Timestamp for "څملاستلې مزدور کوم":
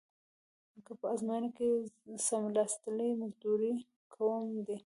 2.27-4.45